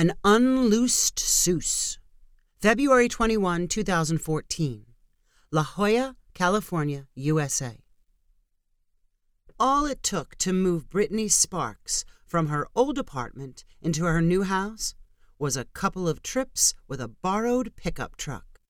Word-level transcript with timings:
An 0.00 0.12
Unloosed 0.22 1.16
Seuss. 1.16 1.98
February 2.62 3.08
21, 3.08 3.66
2014. 3.66 4.86
La 5.50 5.64
Jolla, 5.64 6.14
California, 6.34 7.08
USA. 7.16 7.80
All 9.58 9.86
it 9.86 10.04
took 10.04 10.36
to 10.36 10.52
move 10.52 10.88
Brittany 10.88 11.26
Sparks 11.26 12.04
from 12.24 12.46
her 12.46 12.68
old 12.76 12.96
apartment 12.96 13.64
into 13.82 14.04
her 14.04 14.22
new 14.22 14.44
house 14.44 14.94
was 15.36 15.56
a 15.56 15.64
couple 15.64 16.08
of 16.08 16.22
trips 16.22 16.74
with 16.86 17.00
a 17.00 17.08
borrowed 17.08 17.74
pickup 17.74 18.16
truck. 18.16 18.60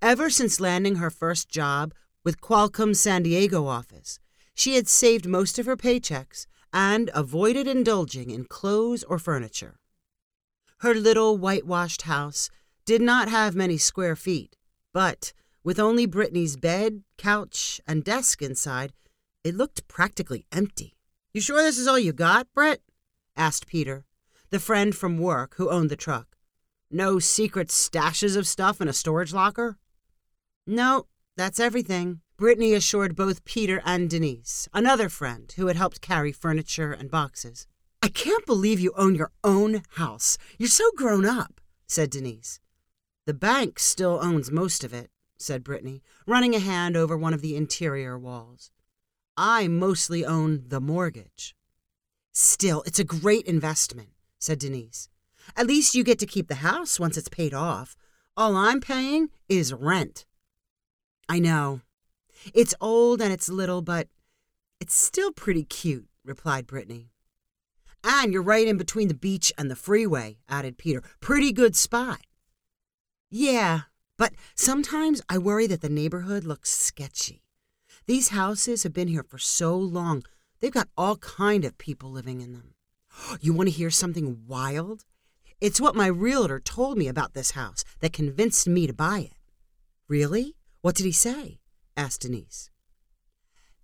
Ever 0.00 0.30
since 0.30 0.60
landing 0.60 0.94
her 0.96 1.10
first 1.10 1.48
job 1.48 1.92
with 2.22 2.40
Qualcomm's 2.40 3.00
San 3.00 3.24
Diego 3.24 3.66
office, 3.66 4.20
she 4.54 4.76
had 4.76 4.86
saved 4.86 5.26
most 5.26 5.58
of 5.58 5.66
her 5.66 5.76
paychecks 5.76 6.46
and 6.72 7.10
avoided 7.12 7.66
indulging 7.66 8.30
in 8.30 8.44
clothes 8.44 9.02
or 9.02 9.18
furniture. 9.18 9.79
Her 10.80 10.94
little 10.94 11.36
whitewashed 11.36 12.02
house 12.02 12.48
did 12.86 13.02
not 13.02 13.28
have 13.28 13.54
many 13.54 13.76
square 13.76 14.16
feet, 14.16 14.56
but 14.94 15.34
with 15.62 15.78
only 15.78 16.06
Brittany's 16.06 16.56
bed, 16.56 17.02
couch, 17.18 17.82
and 17.86 18.02
desk 18.02 18.40
inside, 18.40 18.94
it 19.44 19.54
looked 19.54 19.86
practically 19.88 20.46
empty. 20.50 20.96
You 21.34 21.42
sure 21.42 21.62
this 21.62 21.76
is 21.76 21.86
all 21.86 21.98
you 21.98 22.14
got, 22.14 22.46
Britt? 22.54 22.82
asked 23.36 23.66
Peter, 23.66 24.06
the 24.48 24.58
friend 24.58 24.96
from 24.96 25.18
work 25.18 25.56
who 25.56 25.68
owned 25.68 25.90
the 25.90 25.96
truck. 25.96 26.34
No 26.90 27.18
secret 27.18 27.68
stashes 27.68 28.34
of 28.34 28.46
stuff 28.46 28.80
in 28.80 28.88
a 28.88 28.94
storage 28.94 29.34
locker? 29.34 29.76
No, 30.66 31.08
that's 31.36 31.60
everything, 31.60 32.22
Brittany 32.38 32.72
assured 32.72 33.14
both 33.14 33.44
Peter 33.44 33.82
and 33.84 34.08
Denise, 34.08 34.66
another 34.72 35.10
friend 35.10 35.52
who 35.58 35.66
had 35.66 35.76
helped 35.76 36.00
carry 36.00 36.32
furniture 36.32 36.92
and 36.92 37.10
boxes. 37.10 37.66
I 38.02 38.08
can't 38.08 38.46
believe 38.46 38.80
you 38.80 38.92
own 38.96 39.14
your 39.14 39.30
own 39.44 39.82
house. 39.90 40.38
You're 40.58 40.68
so 40.68 40.90
grown 40.96 41.26
up, 41.26 41.60
said 41.86 42.10
Denise. 42.10 42.58
The 43.26 43.34
bank 43.34 43.78
still 43.78 44.18
owns 44.22 44.50
most 44.50 44.84
of 44.84 44.94
it, 44.94 45.10
said 45.36 45.62
Brittany, 45.62 46.02
running 46.26 46.54
a 46.54 46.60
hand 46.60 46.96
over 46.96 47.16
one 47.16 47.34
of 47.34 47.42
the 47.42 47.56
interior 47.56 48.18
walls. 48.18 48.70
I 49.36 49.68
mostly 49.68 50.24
own 50.24 50.64
the 50.68 50.80
mortgage. 50.80 51.54
Still, 52.32 52.82
it's 52.86 52.98
a 52.98 53.04
great 53.04 53.46
investment, 53.46 54.10
said 54.38 54.58
Denise. 54.58 55.08
At 55.56 55.66
least 55.66 55.94
you 55.94 56.02
get 56.02 56.18
to 56.20 56.26
keep 56.26 56.48
the 56.48 56.56
house 56.56 56.98
once 56.98 57.18
it's 57.18 57.28
paid 57.28 57.52
off. 57.52 57.96
All 58.36 58.56
I'm 58.56 58.80
paying 58.80 59.28
is 59.48 59.74
rent. 59.74 60.24
I 61.28 61.38
know. 61.38 61.82
It's 62.54 62.74
old 62.80 63.20
and 63.20 63.32
it's 63.32 63.48
little, 63.50 63.82
but 63.82 64.08
it's 64.80 64.94
still 64.94 65.32
pretty 65.32 65.64
cute, 65.64 66.08
replied 66.24 66.66
Brittany. 66.66 67.10
And 68.02 68.32
you're 68.32 68.42
right 68.42 68.66
in 68.66 68.76
between 68.76 69.08
the 69.08 69.14
beach 69.14 69.52
and 69.58 69.70
the 69.70 69.76
freeway, 69.76 70.38
added 70.48 70.78
Peter. 70.78 71.02
Pretty 71.20 71.52
good 71.52 71.76
spot. 71.76 72.20
Yeah, 73.30 73.82
but 74.16 74.32
sometimes 74.54 75.22
I 75.28 75.38
worry 75.38 75.66
that 75.66 75.82
the 75.82 75.88
neighborhood 75.88 76.44
looks 76.44 76.70
sketchy. 76.70 77.42
These 78.06 78.28
houses 78.28 78.82
have 78.82 78.92
been 78.92 79.08
here 79.08 79.22
for 79.22 79.38
so 79.38 79.76
long, 79.76 80.24
they've 80.60 80.72
got 80.72 80.88
all 80.96 81.16
kind 81.16 81.64
of 81.64 81.78
people 81.78 82.10
living 82.10 82.40
in 82.40 82.52
them. 82.52 82.74
You 83.40 83.52
want 83.52 83.68
to 83.68 83.74
hear 83.74 83.90
something 83.90 84.42
wild? 84.46 85.04
It's 85.60 85.80
what 85.80 85.94
my 85.94 86.06
realtor 86.06 86.58
told 86.58 86.96
me 86.96 87.06
about 87.06 87.34
this 87.34 87.52
house 87.52 87.84
that 88.00 88.12
convinced 88.12 88.66
me 88.66 88.86
to 88.86 88.92
buy 88.92 89.20
it. 89.20 89.36
Really? 90.08 90.56
What 90.80 90.96
did 90.96 91.06
he 91.06 91.12
say? 91.12 91.60
asked 91.96 92.22
Denise. 92.22 92.70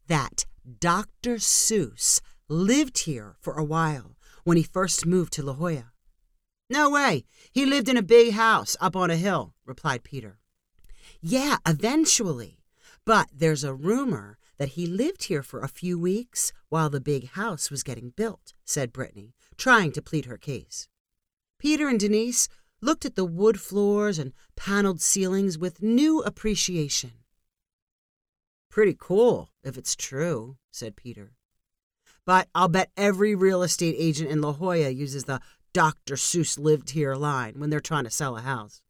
That 0.08 0.46
Dr. 0.80 1.36
Seuss 1.36 2.20
lived 2.48 2.98
here 2.98 3.36
for 3.40 3.54
a 3.54 3.64
while 3.64 4.16
when 4.44 4.56
he 4.56 4.62
first 4.62 5.06
moved 5.06 5.32
to 5.34 5.42
La 5.42 5.54
Jolla. 5.54 5.92
No 6.68 6.90
way. 6.90 7.24
He 7.52 7.64
lived 7.66 7.88
in 7.88 7.96
a 7.96 8.02
big 8.02 8.32
house 8.34 8.76
up 8.80 8.96
on 8.96 9.10
a 9.10 9.16
hill, 9.16 9.54
replied 9.64 10.04
Peter. 10.04 10.38
Yeah, 11.20 11.58
eventually. 11.66 12.60
But 13.04 13.28
there's 13.32 13.62
a 13.62 13.74
rumor 13.74 14.38
that 14.58 14.70
he 14.70 14.86
lived 14.86 15.24
here 15.24 15.42
for 15.42 15.60
a 15.60 15.68
few 15.68 15.98
weeks 15.98 16.52
while 16.68 16.90
the 16.90 17.00
big 17.00 17.30
house 17.30 17.70
was 17.70 17.82
getting 17.82 18.10
built, 18.10 18.52
said 18.64 18.92
Brittany, 18.92 19.34
trying 19.56 19.92
to 19.92 20.02
plead 20.02 20.24
her 20.24 20.38
case. 20.38 20.88
Peter 21.58 21.88
and 21.88 22.00
Denise 22.00 22.48
looked 22.80 23.04
at 23.04 23.14
the 23.14 23.24
wood 23.24 23.60
floors 23.60 24.18
and 24.18 24.32
paneled 24.56 25.00
ceilings 25.00 25.56
with 25.56 25.82
new 25.82 26.20
appreciation. 26.22 27.12
Pretty 28.70 28.96
cool, 28.98 29.50
if 29.62 29.78
it's 29.78 29.96
true, 29.96 30.56
said 30.70 30.96
Peter. 30.96 31.32
But 32.26 32.48
I'll 32.54 32.68
bet 32.68 32.90
every 32.96 33.36
real 33.36 33.62
estate 33.62 33.94
agent 33.96 34.30
in 34.30 34.40
La 34.40 34.52
Jolla 34.52 34.90
uses 34.90 35.24
the 35.24 35.40
Dr. 35.72 36.16
Seuss 36.16 36.58
lived 36.58 36.90
here 36.90 37.14
line 37.14 37.54
when 37.56 37.70
they're 37.70 37.80
trying 37.80 38.04
to 38.04 38.10
sell 38.10 38.36
a 38.36 38.40
house. 38.40 38.82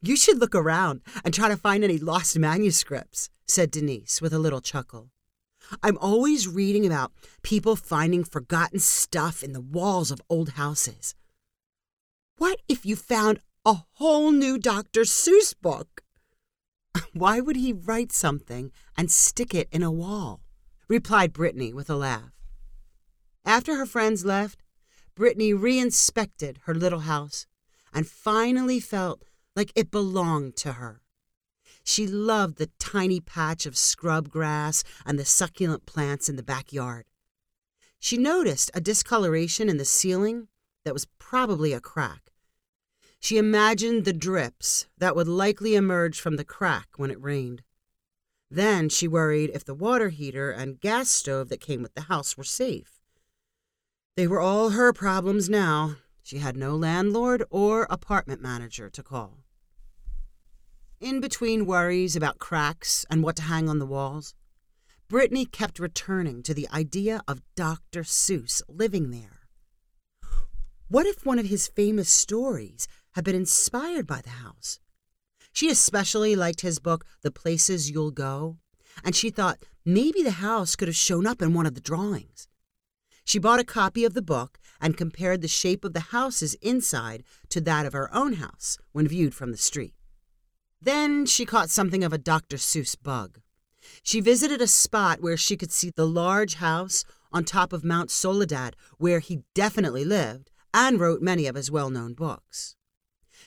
You 0.00 0.16
should 0.16 0.38
look 0.38 0.54
around 0.54 1.00
and 1.24 1.34
try 1.34 1.48
to 1.48 1.56
find 1.56 1.82
any 1.82 1.98
lost 1.98 2.38
manuscripts, 2.38 3.30
said 3.46 3.70
Denise 3.70 4.20
with 4.20 4.32
a 4.32 4.38
little 4.38 4.60
chuckle. 4.60 5.10
I'm 5.82 5.98
always 5.98 6.48
reading 6.48 6.86
about 6.86 7.12
people 7.42 7.76
finding 7.76 8.24
forgotten 8.24 8.78
stuff 8.78 9.42
in 9.42 9.52
the 9.52 9.60
walls 9.60 10.10
of 10.10 10.22
old 10.28 10.50
houses. 10.50 11.14
What 12.36 12.60
if 12.68 12.84
you 12.84 12.96
found 12.96 13.40
a 13.64 13.78
whole 13.94 14.32
new 14.32 14.58
Dr. 14.58 15.02
Seuss 15.02 15.54
book? 15.60 16.02
Why 17.12 17.40
would 17.40 17.56
he 17.56 17.72
write 17.72 18.12
something 18.12 18.70
and 18.96 19.10
stick 19.10 19.54
it 19.54 19.68
in 19.72 19.82
a 19.82 19.90
wall? 19.90 20.40
replied 20.88 21.32
Brittany 21.32 21.72
with 21.72 21.88
a 21.88 21.96
laugh. 21.96 22.41
After 23.44 23.76
her 23.76 23.86
friends 23.86 24.24
left, 24.24 24.62
Brittany 25.14 25.52
re-inspected 25.52 26.60
her 26.64 26.74
little 26.74 27.00
house 27.00 27.46
and 27.92 28.06
finally 28.06 28.80
felt 28.80 29.24
like 29.54 29.72
it 29.74 29.90
belonged 29.90 30.56
to 30.56 30.74
her. 30.74 31.02
She 31.84 32.06
loved 32.06 32.58
the 32.58 32.70
tiny 32.78 33.20
patch 33.20 33.66
of 33.66 33.76
scrub 33.76 34.28
grass 34.28 34.84
and 35.04 35.18
the 35.18 35.24
succulent 35.24 35.84
plants 35.84 36.28
in 36.28 36.36
the 36.36 36.42
backyard. 36.42 37.06
She 37.98 38.16
noticed 38.16 38.70
a 38.74 38.80
discoloration 38.80 39.68
in 39.68 39.76
the 39.76 39.84
ceiling 39.84 40.48
that 40.84 40.94
was 40.94 41.06
probably 41.18 41.72
a 41.72 41.80
crack. 41.80 42.32
She 43.20 43.38
imagined 43.38 44.04
the 44.04 44.12
drips 44.12 44.86
that 44.98 45.14
would 45.14 45.28
likely 45.28 45.74
emerge 45.74 46.20
from 46.20 46.36
the 46.36 46.44
crack 46.44 46.88
when 46.96 47.10
it 47.10 47.22
rained. 47.22 47.62
Then 48.50 48.88
she 48.88 49.06
worried 49.06 49.50
if 49.54 49.64
the 49.64 49.74
water 49.74 50.08
heater 50.08 50.50
and 50.50 50.80
gas 50.80 51.08
stove 51.08 51.48
that 51.48 51.60
came 51.60 51.82
with 51.82 51.94
the 51.94 52.02
house 52.02 52.36
were 52.36 52.44
safe. 52.44 53.01
They 54.14 54.26
were 54.26 54.40
all 54.40 54.70
her 54.70 54.92
problems 54.92 55.48
now. 55.48 55.96
She 56.22 56.38
had 56.38 56.54
no 56.54 56.76
landlord 56.76 57.44
or 57.50 57.86
apartment 57.88 58.42
manager 58.42 58.90
to 58.90 59.02
call. 59.02 59.38
In 61.00 61.20
between 61.20 61.64
worries 61.64 62.14
about 62.14 62.38
cracks 62.38 63.06
and 63.10 63.22
what 63.22 63.36
to 63.36 63.42
hang 63.42 63.70
on 63.70 63.78
the 63.78 63.86
walls, 63.86 64.34
Brittany 65.08 65.46
kept 65.46 65.78
returning 65.78 66.42
to 66.42 66.52
the 66.52 66.68
idea 66.68 67.22
of 67.26 67.42
Dr. 67.56 68.02
Seuss 68.02 68.60
living 68.68 69.10
there. 69.10 69.48
What 70.88 71.06
if 71.06 71.24
one 71.24 71.38
of 71.38 71.46
his 71.46 71.66
famous 71.68 72.10
stories 72.10 72.86
had 73.12 73.24
been 73.24 73.34
inspired 73.34 74.06
by 74.06 74.20
the 74.20 74.30
house? 74.30 74.78
She 75.54 75.70
especially 75.70 76.36
liked 76.36 76.60
his 76.60 76.78
book, 76.78 77.06
The 77.22 77.30
Places 77.30 77.90
You'll 77.90 78.10
Go, 78.10 78.58
and 79.02 79.16
she 79.16 79.30
thought 79.30 79.64
maybe 79.86 80.22
the 80.22 80.32
house 80.32 80.76
could 80.76 80.88
have 80.88 80.96
shown 80.96 81.26
up 81.26 81.40
in 81.40 81.54
one 81.54 81.66
of 81.66 81.74
the 81.74 81.80
drawings. 81.80 82.46
She 83.24 83.38
bought 83.38 83.60
a 83.60 83.64
copy 83.64 84.04
of 84.04 84.14
the 84.14 84.22
book 84.22 84.58
and 84.80 84.96
compared 84.96 85.40
the 85.40 85.48
shape 85.48 85.84
of 85.84 85.92
the 85.92 86.00
houses 86.00 86.54
inside 86.54 87.22
to 87.50 87.60
that 87.62 87.86
of 87.86 87.92
her 87.92 88.12
own 88.14 88.34
house 88.34 88.78
when 88.92 89.08
viewed 89.08 89.34
from 89.34 89.50
the 89.50 89.56
street. 89.56 89.94
Then 90.80 91.26
she 91.26 91.46
caught 91.46 91.70
something 91.70 92.02
of 92.02 92.12
a 92.12 92.18
Dr. 92.18 92.56
Seuss 92.56 92.96
bug. 92.96 93.40
She 94.02 94.20
visited 94.20 94.60
a 94.60 94.66
spot 94.66 95.20
where 95.20 95.36
she 95.36 95.56
could 95.56 95.72
see 95.72 95.90
the 95.90 96.06
large 96.06 96.54
house 96.54 97.04
on 97.32 97.44
top 97.44 97.72
of 97.72 97.84
Mount 97.84 98.10
Soledad, 98.10 98.76
where 98.98 99.20
he 99.20 99.44
definitely 99.54 100.04
lived 100.04 100.50
and 100.74 100.98
wrote 100.98 101.22
many 101.22 101.46
of 101.46 101.54
his 101.54 101.70
well 101.70 101.90
known 101.90 102.14
books. 102.14 102.76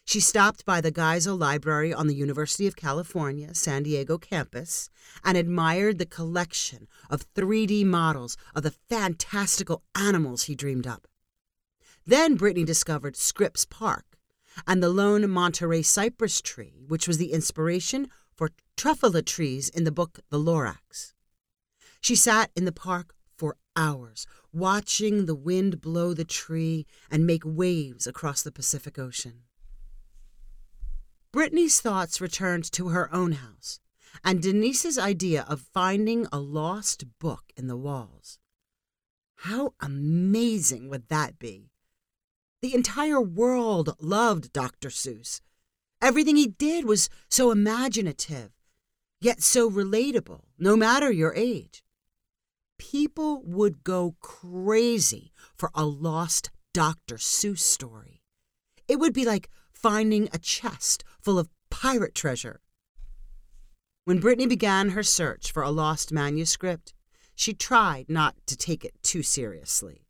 She 0.07 0.19
stopped 0.19 0.66
by 0.66 0.81
the 0.81 0.92
Geisel 0.92 1.38
Library 1.38 1.92
on 1.92 2.06
the 2.06 2.13
University 2.13 2.68
of 2.68 2.75
California, 2.75 3.56
San 3.56 3.81
Diego 3.81 4.19
campus 4.19 4.90
and 5.24 5.36
admired 5.36 5.98
the 5.98 6.06
collection 6.06 6.88
of 7.10 7.25
3D 7.34 7.84
models 7.86 8.38
of 8.54 8.62
the 8.62 8.75
fantastical 8.88 9.81
animals 9.96 10.44
he 10.44 10.54
dreamed 10.54 10.86
up. 10.86 11.07
Then 12.06 12.36
Brittany 12.36 12.63
discovered 12.63 13.16
Scripps 13.18 13.66
Park 13.66 14.19
and 14.68 14.81
the 14.81 14.90
lone 14.90 15.28
Monterey 15.28 15.81
cypress 15.81 16.40
tree, 16.40 16.84
which 16.88 17.08
was 17.08 17.18
the 17.18 17.34
inspiration 17.34 18.08
for 18.36 18.51
truffula 18.78 19.25
trees 19.25 19.69
in 19.69 19.86
the 19.86 19.92
book 19.92 20.19
The 20.30 20.40
Lorax. 20.40 21.13
She 22.00 22.16
sat 22.16 22.51
in 22.56 22.66
the 22.66 22.72
park 22.72 23.16
for 23.36 23.58
hours, 23.75 24.28
watching 24.54 25.25
the 25.25 25.36
wind 25.36 25.81
blow 25.81 26.13
the 26.13 26.25
tree 26.25 26.86
and 27.10 27.25
make 27.25 27.42
waves 27.44 28.06
across 28.06 28.44
the 28.44 28.51
Pacific 28.51 29.00
Ocean. 29.00 29.42
Brittany's 31.36 31.82
thoughts 31.82 32.22
returned 32.22 32.72
to 32.72 32.88
her 32.88 33.14
own 33.14 33.34
house 33.34 33.82
and 34.24 34.42
Denise's 34.42 34.98
idea 34.98 35.46
of 35.50 35.68
finding 35.74 36.28
a 36.32 36.40
lost 36.40 37.04
book 37.20 37.52
in 37.58 37.68
the 37.68 37.76
walls. 37.76 38.40
How 39.40 39.74
amazing 39.82 40.88
would 40.88 41.10
that 41.10 41.38
be? 41.38 41.72
The 42.62 42.74
entire 42.74 43.20
world 43.20 43.98
loved 44.00 44.54
Dr. 44.54 44.88
Seuss. 44.88 45.42
Everything 46.02 46.38
he 46.38 46.48
did 46.48 46.86
was 46.86 47.10
so 47.28 47.52
imaginative, 47.52 48.52
yet 49.20 49.44
so 49.44 49.70
relatable, 49.70 50.44
no 50.58 50.78
matter 50.78 51.12
your 51.12 51.36
age. 51.36 51.84
People 52.78 53.42
would 53.44 53.84
go 53.84 54.16
crazy 54.22 55.34
for 55.58 55.70
a 55.76 55.84
lost 55.86 56.50
Dr. 56.74 57.18
Seuss 57.18 57.60
story. 57.60 58.22
It 58.88 59.00
would 59.00 59.14
be 59.14 59.26
like 59.26 59.50
finding 59.86 60.28
a 60.34 60.40
chest 60.40 61.04
full 61.22 61.38
of 61.38 61.48
pirate 61.70 62.16
treasure. 62.16 62.60
When 64.06 64.20
Brittany 64.20 64.48
began 64.48 64.90
her 64.90 65.04
search 65.04 65.52
for 65.52 65.62
a 65.62 65.70
lost 65.70 66.12
manuscript, 66.12 66.96
she 67.36 67.54
tried 67.54 68.10
not 68.10 68.34
to 68.48 68.58
take 68.58 68.84
it 68.84 68.96
too 69.04 69.22
seriously. 69.22 70.08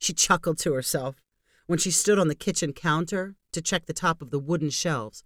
She 0.00 0.14
chuckled 0.14 0.58
to 0.58 0.72
herself 0.72 1.22
when 1.68 1.78
she 1.78 1.92
stood 1.92 2.18
on 2.18 2.26
the 2.26 2.34
kitchen 2.34 2.72
counter 2.72 3.36
to 3.52 3.62
check 3.62 3.86
the 3.86 3.92
top 3.92 4.20
of 4.20 4.32
the 4.32 4.40
wooden 4.40 4.70
shelves, 4.70 5.22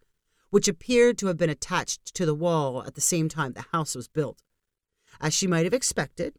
which 0.51 0.69
appeared 0.69 1.17
to 1.17 1.29
have 1.29 1.39
been 1.39 1.49
attached 1.49 2.15
to 2.15 2.27
the 2.27 2.35
wall 2.35 2.85
at 2.87 2.95
the 2.95 3.01
same 3.01 3.31
time 3.31 3.55
the 3.55 3.69
house 3.73 3.95
was 3.95 4.07
built. 4.07 4.43
As 5.19 5.33
she 5.33 5.47
might 5.47 5.65
have 5.65 5.73
expected, 5.73 6.35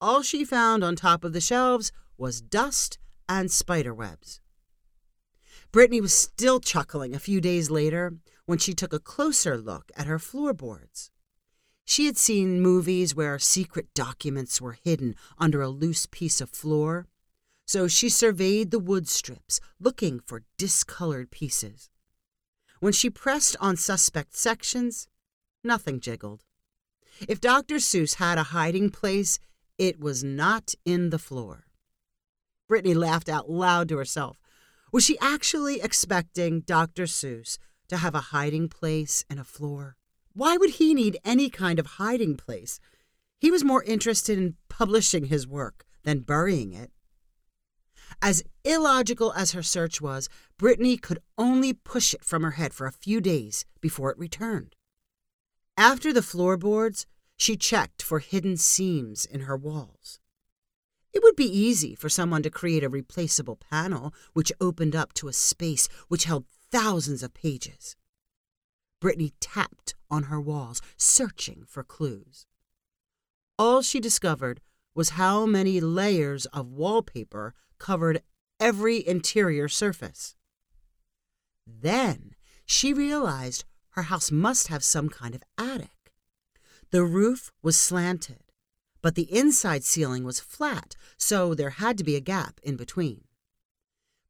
all 0.00 0.22
she 0.22 0.44
found 0.44 0.84
on 0.84 0.94
top 0.94 1.24
of 1.24 1.32
the 1.32 1.40
shelves 1.40 1.90
was 2.16 2.40
dust 2.40 3.00
and 3.28 3.50
spider 3.50 3.92
webs. 3.92 4.40
Brittany 5.72 6.02
was 6.02 6.12
still 6.12 6.60
chuckling 6.60 7.14
a 7.14 7.18
few 7.18 7.40
days 7.40 7.70
later 7.70 8.12
when 8.44 8.58
she 8.58 8.74
took 8.74 8.92
a 8.92 8.98
closer 8.98 9.56
look 9.56 9.90
at 9.96 10.06
her 10.06 10.18
floorboards. 10.18 11.10
She 11.86 12.04
had 12.04 12.18
seen 12.18 12.60
movies 12.60 13.14
where 13.14 13.38
secret 13.38 13.88
documents 13.94 14.60
were 14.60 14.76
hidden 14.84 15.14
under 15.38 15.62
a 15.62 15.70
loose 15.70 16.04
piece 16.04 16.42
of 16.42 16.50
floor, 16.50 17.06
so 17.66 17.88
she 17.88 18.10
surveyed 18.10 18.70
the 18.70 18.78
wood 18.78 19.08
strips, 19.08 19.60
looking 19.80 20.20
for 20.20 20.42
discolored 20.58 21.30
pieces. 21.30 21.88
When 22.80 22.92
she 22.92 23.08
pressed 23.08 23.56
on 23.58 23.76
suspect 23.78 24.36
sections, 24.36 25.08
nothing 25.64 26.00
jiggled. 26.00 26.44
If 27.26 27.40
Dr. 27.40 27.76
Seuss 27.76 28.14
had 28.16 28.36
a 28.36 28.52
hiding 28.54 28.90
place, 28.90 29.38
it 29.78 29.98
was 29.98 30.22
not 30.22 30.74
in 30.84 31.08
the 31.08 31.18
floor. 31.18 31.64
Brittany 32.68 32.94
laughed 32.94 33.30
out 33.30 33.48
loud 33.48 33.88
to 33.88 33.96
herself. 33.96 34.41
Was 34.92 35.04
she 35.04 35.18
actually 35.20 35.80
expecting 35.80 36.60
Dr. 36.60 37.04
Seuss 37.04 37.56
to 37.88 37.96
have 37.96 38.14
a 38.14 38.28
hiding 38.36 38.68
place 38.68 39.24
and 39.30 39.40
a 39.40 39.44
floor? 39.44 39.96
Why 40.34 40.58
would 40.58 40.70
he 40.70 40.92
need 40.92 41.18
any 41.24 41.48
kind 41.48 41.78
of 41.78 41.96
hiding 41.96 42.36
place? 42.36 42.78
He 43.40 43.50
was 43.50 43.64
more 43.64 43.82
interested 43.84 44.36
in 44.36 44.56
publishing 44.68 45.24
his 45.24 45.46
work 45.46 45.86
than 46.04 46.20
burying 46.20 46.74
it. 46.74 46.90
As 48.20 48.42
illogical 48.64 49.32
as 49.32 49.52
her 49.52 49.62
search 49.62 50.02
was, 50.02 50.28
Brittany 50.58 50.98
could 50.98 51.20
only 51.38 51.72
push 51.72 52.12
it 52.12 52.22
from 52.22 52.42
her 52.42 52.52
head 52.52 52.74
for 52.74 52.86
a 52.86 52.92
few 52.92 53.22
days 53.22 53.64
before 53.80 54.10
it 54.10 54.18
returned. 54.18 54.76
After 55.78 56.12
the 56.12 56.20
floorboards, 56.20 57.06
she 57.38 57.56
checked 57.56 58.02
for 58.02 58.18
hidden 58.18 58.58
seams 58.58 59.24
in 59.24 59.40
her 59.40 59.56
walls. 59.56 60.20
It 61.12 61.22
would 61.22 61.36
be 61.36 61.44
easy 61.44 61.94
for 61.94 62.08
someone 62.08 62.42
to 62.42 62.50
create 62.50 62.82
a 62.82 62.88
replaceable 62.88 63.56
panel 63.56 64.14
which 64.32 64.52
opened 64.60 64.96
up 64.96 65.12
to 65.14 65.28
a 65.28 65.32
space 65.32 65.88
which 66.08 66.24
held 66.24 66.46
thousands 66.70 67.22
of 67.22 67.34
pages. 67.34 67.96
Brittany 69.00 69.32
tapped 69.40 69.94
on 70.10 70.24
her 70.24 70.40
walls, 70.40 70.80
searching 70.96 71.64
for 71.66 71.82
clues. 71.82 72.46
All 73.58 73.82
she 73.82 74.00
discovered 74.00 74.60
was 74.94 75.10
how 75.10 75.46
many 75.46 75.80
layers 75.80 76.46
of 76.46 76.72
wallpaper 76.72 77.54
covered 77.78 78.22
every 78.60 79.06
interior 79.06 79.68
surface. 79.68 80.34
Then 81.66 82.34
she 82.64 82.92
realized 82.92 83.64
her 83.90 84.02
house 84.02 84.30
must 84.30 84.68
have 84.68 84.84
some 84.84 85.08
kind 85.08 85.34
of 85.34 85.42
attic. 85.58 86.12
The 86.90 87.04
roof 87.04 87.52
was 87.62 87.76
slanted, 87.76 88.41
but 89.02 89.16
the 89.16 89.30
inside 89.36 89.84
ceiling 89.84 90.24
was 90.24 90.40
flat, 90.40 90.94
so 91.16 91.54
there 91.54 91.70
had 91.70 91.98
to 91.98 92.04
be 92.04 92.16
a 92.16 92.20
gap 92.20 92.60
in 92.62 92.76
between. 92.76 93.24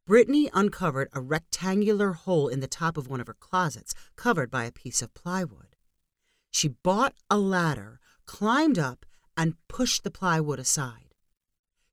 Brittany 0.07 0.51
uncovered 0.53 1.09
a 1.13 1.21
rectangular 1.21 2.13
hole 2.13 2.49
in 2.49 2.61
the 2.61 2.67
top 2.67 2.97
of 2.97 3.09
one 3.09 3.21
of 3.21 3.29
her 3.29 3.37
closets, 3.39 3.95
covered 4.17 4.51
by 4.51 4.65
a 4.65 4.73
piece 4.73 5.01
of 5.01 5.15
plywood. 5.15 5.77
She 6.51 6.69
bought 6.69 7.15
a 7.31 7.39
ladder, 7.39 8.01
climbed 8.27 8.79
up, 8.79 9.07
and 9.37 9.55
pushed 9.69 10.03
the 10.03 10.11
plywood 10.11 10.59
aside. 10.59 11.15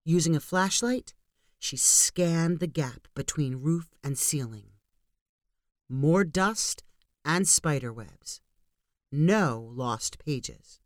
Using 0.04 0.36
a 0.36 0.40
flashlight, 0.40 1.14
she 1.60 1.78
scanned 1.78 2.60
the 2.60 2.68
gap 2.68 3.08
between 3.14 3.62
roof 3.62 3.94
and 4.04 4.18
ceiling. 4.18 4.72
More 5.88 6.24
dust 6.24 6.84
and 7.24 7.48
spider 7.48 7.94
webs. 7.94 8.42
No 9.12 9.70
lost 9.74 10.18
pages. 10.18 10.79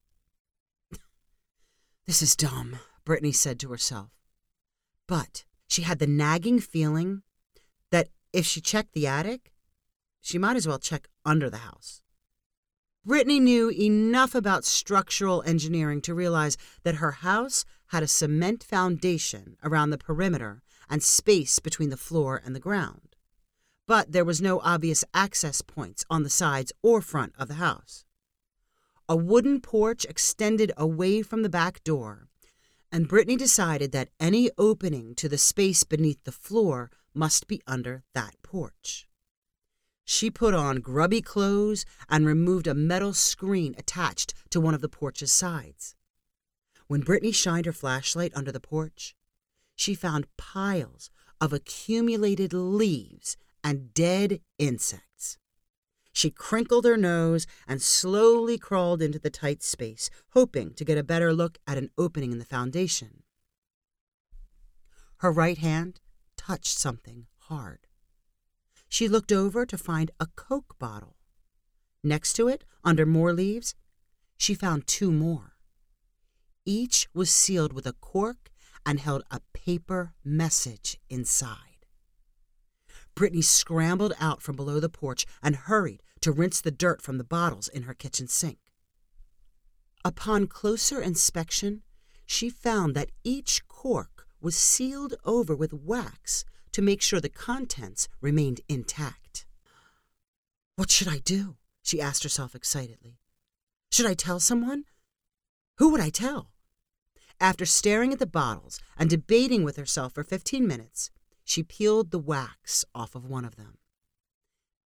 This 2.05 2.21
is 2.21 2.35
dumb, 2.35 2.79
Brittany 3.05 3.31
said 3.31 3.59
to 3.59 3.69
herself. 3.69 4.09
But 5.07 5.45
she 5.67 5.83
had 5.83 6.00
the 6.00 6.07
nagging 6.07 6.59
feeling 6.59 7.23
that 7.91 8.09
if 8.31 8.45
she 8.45 8.61
checked 8.61 8.94
the 8.94 9.07
attic, 9.07 9.51
she 10.21 10.38
might 10.38 10.55
as 10.55 10.67
well 10.67 10.79
check 10.79 11.07
under 11.25 11.50
the 11.50 11.57
house. 11.57 12.01
Brittany 13.05 13.39
knew 13.39 13.69
enough 13.69 14.33
about 14.33 14.63
structural 14.63 15.44
engineering 15.44 16.01
to 16.01 16.13
realize 16.13 16.57
that 16.83 16.95
her 16.95 17.11
house 17.11 17.65
had 17.88 18.01
a 18.01 18.07
cement 18.07 18.63
foundation 18.63 19.57
around 19.61 19.89
the 19.89 19.97
perimeter 19.97 20.63
and 20.89 21.03
space 21.03 21.59
between 21.59 21.89
the 21.89 21.97
floor 21.97 22.41
and 22.45 22.56
the 22.56 22.61
ground. 22.61 23.15
But 23.88 24.13
there 24.13 24.23
was 24.23 24.41
no 24.41 24.59
obvious 24.61 25.03
access 25.13 25.61
points 25.61 26.06
on 26.09 26.23
the 26.23 26.29
sides 26.29 26.71
or 26.81 27.01
front 27.01 27.33
of 27.38 27.49
the 27.49 27.56
house. 27.56 28.06
A 29.09 29.17
wooden 29.17 29.59
porch 29.59 30.05
extended 30.05 30.71
away 30.77 31.21
from 31.21 31.41
the 31.41 31.50
back 31.50 31.83
door, 31.83 32.27
and 32.89 33.07
Brittany 33.07 33.35
decided 33.35 33.91
that 33.91 34.09
any 34.19 34.50
opening 34.57 35.13
to 35.15 35.27
the 35.27 35.38
space 35.38 35.83
beneath 35.83 36.23
the 36.23 36.31
floor 36.31 36.89
must 37.13 37.47
be 37.47 37.61
under 37.67 38.03
that 38.13 38.35
porch. 38.44 39.07
She 40.05 40.29
put 40.29 40.53
on 40.53 40.79
grubby 40.79 41.21
clothes 41.21 41.85
and 42.09 42.25
removed 42.25 42.67
a 42.67 42.73
metal 42.73 43.13
screen 43.13 43.75
attached 43.77 44.33
to 44.51 44.61
one 44.61 44.73
of 44.73 44.81
the 44.81 44.89
porch's 44.89 45.31
sides. 45.31 45.95
When 46.88 47.01
Brittany 47.01 47.31
shined 47.31 47.65
her 47.65 47.73
flashlight 47.73 48.31
under 48.35 48.51
the 48.51 48.59
porch, 48.59 49.15
she 49.75 49.95
found 49.95 50.27
piles 50.38 51.09
of 51.41 51.51
accumulated 51.51 52.53
leaves 52.53 53.38
and 53.63 53.94
dead 53.94 54.41
insects. 54.59 55.37
She 56.13 56.29
crinkled 56.29 56.85
her 56.85 56.95
nose 56.95 57.47
and 57.67 57.81
slowly 57.81 58.59
crawled 58.59 59.01
into 59.01 59.17
the 59.17 59.31
tight 59.31 59.63
space, 59.63 60.11
hoping 60.29 60.73
to 60.75 60.85
get 60.85 60.97
a 60.97 61.03
better 61.03 61.33
look 61.33 61.57
at 61.67 61.77
an 61.77 61.89
opening 61.97 62.31
in 62.31 62.37
the 62.37 62.45
foundation. 62.45 63.23
Her 65.17 65.31
right 65.31 65.57
hand 65.57 65.99
touched 66.37 66.77
something 66.77 67.25
hard. 67.49 67.87
She 68.87 69.07
looked 69.07 69.31
over 69.31 69.65
to 69.65 69.77
find 69.77 70.11
a 70.19 70.27
Coke 70.27 70.77
bottle. 70.77 71.17
Next 72.03 72.33
to 72.33 72.47
it, 72.47 72.63
under 72.83 73.07
more 73.07 73.33
leaves, 73.33 73.73
she 74.37 74.53
found 74.53 74.85
two 74.85 75.11
more. 75.11 75.55
Each 76.65 77.07
was 77.13 77.31
sealed 77.31 77.73
with 77.73 77.87
a 77.87 77.93
cork 77.93 78.51
and 78.85 78.99
held 78.99 79.23
a 79.31 79.41
paper 79.53 80.13
message 80.23 80.99
inside. 81.09 81.72
Brittany 83.15 83.41
scrambled 83.41 84.13
out 84.19 84.41
from 84.41 84.55
below 84.55 84.79
the 84.79 84.89
porch 84.89 85.25
and 85.41 85.55
hurried 85.55 86.01
to 86.21 86.31
rinse 86.31 86.61
the 86.61 86.71
dirt 86.71 87.01
from 87.01 87.17
the 87.17 87.23
bottles 87.23 87.67
in 87.67 87.83
her 87.83 87.93
kitchen 87.93 88.27
sink. 88.27 88.57
Upon 90.05 90.47
closer 90.47 91.01
inspection, 91.01 91.83
she 92.25 92.49
found 92.49 92.95
that 92.95 93.11
each 93.23 93.67
cork 93.67 94.27
was 94.41 94.55
sealed 94.55 95.15
over 95.23 95.55
with 95.55 95.73
wax 95.73 96.43
to 96.73 96.81
make 96.81 97.01
sure 97.01 97.21
the 97.21 97.29
contents 97.29 98.09
remained 98.19 98.61
intact. 98.67 99.45
What 100.75 100.89
should 100.89 101.07
I 101.07 101.19
do? 101.19 101.57
she 101.83 102.01
asked 102.01 102.23
herself 102.23 102.55
excitedly. 102.55 103.19
Should 103.91 104.05
I 104.05 104.13
tell 104.13 104.39
someone? 104.39 104.85
Who 105.77 105.89
would 105.89 106.01
I 106.01 106.09
tell? 106.09 106.49
After 107.39 107.65
staring 107.65 108.11
at 108.11 108.19
the 108.19 108.25
bottles 108.25 108.79
and 108.97 109.09
debating 109.09 109.63
with 109.63 109.77
herself 109.77 110.13
for 110.13 110.23
15 110.23 110.67
minutes, 110.67 111.11
she 111.44 111.64
peeled 111.64 112.12
the 112.12 112.19
wax 112.19 112.85
off 112.94 113.16
of 113.16 113.26
one 113.26 113.45
of 113.45 113.56
them. 113.56 113.78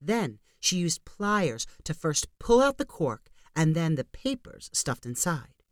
Then 0.02 0.40
she 0.60 0.78
used 0.78 1.06
pliers 1.06 1.66
to 1.84 1.94
first 1.94 2.28
pull 2.40 2.62
out 2.62 2.78
the 2.78 2.86
cork 2.86 3.30
and 3.56 3.76
then 3.76 3.96
the 3.96 4.04
papers 4.04 4.70
stuffed 4.74 5.06
inside. 5.06 5.64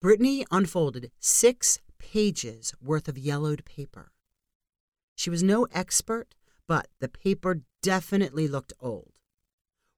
Brittany 0.00 0.46
unfolded 0.50 1.10
six 1.18 1.78
pages 1.98 2.74
worth 2.82 3.08
of 3.08 3.18
yellowed 3.18 3.64
paper. 3.64 4.12
She 5.14 5.30
was 5.30 5.42
no 5.42 5.66
expert, 5.72 6.34
but 6.66 6.88
the 7.00 7.08
paper 7.08 7.62
definitely 7.82 8.48
looked 8.48 8.72
old. 8.80 9.12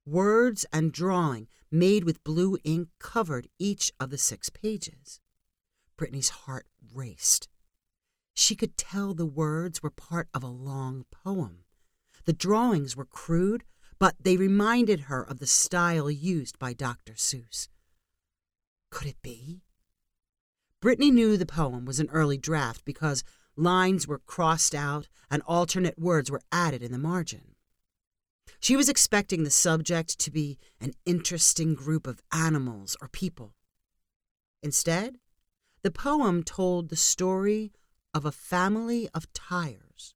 Words 0.05 0.67
and 0.73 0.93
drawing 0.93 1.47
made 1.71 2.03
with 2.03 2.25
blue 2.25 2.59
ink 2.65 2.89
covered 2.99 3.49
each 3.59 3.93
of 4.01 4.11
the 4.11 4.19
six 4.19 4.51
pages. 4.51 5.21
Brittany's 5.97 6.31
heart 6.31 6.67
raced. 6.93 7.49
She 8.35 8.57
could 8.57 8.77
tell 8.77 9.15
the 9.15 9.27
words 9.27 9.83
were 9.83 9.91
part 9.91 10.29
of 10.33 10.43
a 10.43 10.49
long 10.49 11.05
poem. 11.11 11.65
The 12.25 12.33
drawings 12.33 12.97
were 12.97 13.05
crude, 13.05 13.65
but 13.99 14.17
they 14.21 14.37
reminded 14.37 15.01
her 15.03 15.23
of 15.23 15.39
the 15.39 15.47
style 15.47 16.11
used 16.11 16.59
by 16.59 16.73
Dr. 16.73 17.15
Seuss. 17.15 17.69
Could 18.91 19.09
it 19.09 19.23
be? 19.23 19.63
Brittany 20.81 21.11
knew 21.11 21.37
the 21.37 21.47
poem 21.47 21.85
was 21.85 22.01
an 22.01 22.11
early 22.11 22.37
draft 22.37 22.85
because 22.85 23.23
lines 23.57 24.09
were 24.09 24.19
crossed 24.19 24.75
out 24.75 25.09
and 25.31 25.43
alternate 25.47 25.99
words 25.99 26.31
were 26.31 26.43
added 26.51 26.83
in 26.83 26.93
the 26.93 26.99
margin. 26.99 27.55
She 28.59 28.77
was 28.77 28.89
expecting 28.89 29.45
the 29.45 29.51
subject 29.51 30.19
to 30.19 30.31
be 30.31 30.59
an 30.81 30.95
interesting 31.05 31.75
group 31.75 32.07
of 32.07 32.23
animals 32.33 32.97
or 33.01 33.09
people. 33.09 33.55
Instead, 34.63 35.19
the 35.83 35.91
poem 35.91 36.43
told 36.43 36.89
the 36.89 36.97
story 36.97 37.73
of 38.15 38.25
a 38.25 38.33
family 38.33 39.09
of 39.15 39.33
tires. 39.33 40.15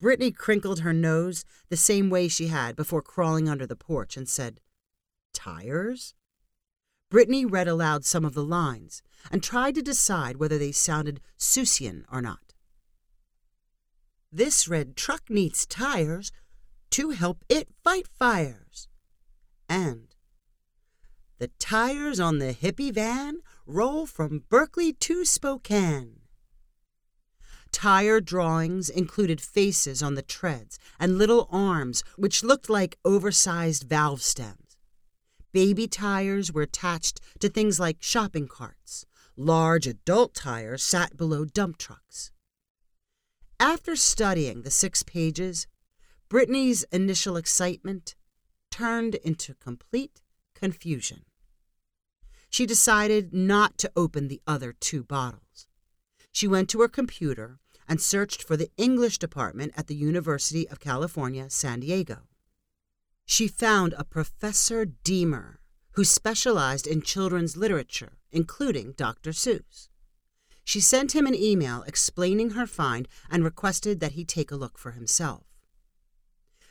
Brittany 0.00 0.32
crinkled 0.32 0.80
her 0.80 0.92
nose 0.92 1.44
the 1.68 1.76
same 1.76 2.10
way 2.10 2.28
she 2.28 2.48
had 2.48 2.74
before 2.74 3.02
crawling 3.02 3.48
under 3.48 3.66
the 3.66 3.76
porch 3.76 4.16
and 4.16 4.28
said, 4.28 4.60
Tires? 5.32 6.14
Brittany 7.08 7.44
read 7.44 7.68
aloud 7.68 8.04
some 8.04 8.24
of 8.24 8.34
the 8.34 8.42
lines 8.42 9.02
and 9.30 9.42
tried 9.42 9.74
to 9.74 9.82
decide 9.82 10.38
whether 10.38 10.58
they 10.58 10.72
sounded 10.72 11.20
Seussian 11.38 12.04
or 12.10 12.22
not. 12.22 12.54
This 14.32 14.66
red 14.66 14.96
truck 14.96 15.28
needs 15.28 15.66
tires 15.66 16.32
to 16.90 17.10
help 17.10 17.44
it 17.48 17.68
fight 17.84 18.08
fires. 18.08 18.88
And 19.68 20.14
the 21.38 21.48
tires 21.58 22.18
on 22.18 22.38
the 22.38 22.54
hippie 22.54 22.92
van 22.92 23.40
roll 23.66 24.06
from 24.06 24.44
Berkeley 24.48 24.92
to 24.94 25.24
Spokane. 25.24 26.21
Tire 27.72 28.20
drawings 28.20 28.88
included 28.88 29.40
faces 29.40 30.02
on 30.02 30.14
the 30.14 30.22
treads 30.22 30.78
and 31.00 31.18
little 31.18 31.48
arms 31.50 32.04
which 32.16 32.44
looked 32.44 32.70
like 32.70 32.98
oversized 33.04 33.84
valve 33.84 34.22
stems. 34.22 34.76
Baby 35.52 35.88
tires 35.88 36.52
were 36.52 36.62
attached 36.62 37.20
to 37.40 37.48
things 37.48 37.80
like 37.80 37.96
shopping 38.00 38.46
carts. 38.46 39.04
Large 39.36 39.86
adult 39.86 40.34
tires 40.34 40.82
sat 40.82 41.16
below 41.16 41.44
dump 41.44 41.78
trucks. 41.78 42.30
After 43.58 43.96
studying 43.96 44.62
the 44.62 44.70
six 44.70 45.02
pages, 45.02 45.66
Brittany's 46.28 46.84
initial 46.92 47.36
excitement 47.36 48.14
turned 48.70 49.16
into 49.16 49.54
complete 49.54 50.22
confusion. 50.54 51.24
She 52.48 52.66
decided 52.66 53.32
not 53.32 53.78
to 53.78 53.92
open 53.96 54.28
the 54.28 54.40
other 54.46 54.72
two 54.72 55.02
bottles. 55.02 55.66
She 56.32 56.46
went 56.46 56.68
to 56.70 56.80
her 56.80 56.88
computer 56.88 57.60
and 57.92 58.00
searched 58.00 58.42
for 58.42 58.56
the 58.56 58.70
English 58.78 59.18
department 59.18 59.70
at 59.76 59.86
the 59.86 59.94
University 59.94 60.66
of 60.66 60.80
California, 60.80 61.50
San 61.50 61.80
Diego. 61.80 62.20
She 63.26 63.46
found 63.46 63.92
a 63.98 64.02
Professor 64.02 64.86
Deemer 64.86 65.60
who 65.90 66.02
specialized 66.02 66.86
in 66.86 67.02
children's 67.02 67.54
literature, 67.54 68.16
including 68.30 68.92
Dr. 68.92 69.32
Seuss. 69.32 69.90
She 70.64 70.80
sent 70.80 71.14
him 71.14 71.26
an 71.26 71.34
email 71.34 71.84
explaining 71.86 72.52
her 72.52 72.66
find 72.66 73.08
and 73.30 73.44
requested 73.44 74.00
that 74.00 74.12
he 74.12 74.24
take 74.24 74.50
a 74.50 74.56
look 74.56 74.78
for 74.78 74.92
himself. 74.92 75.44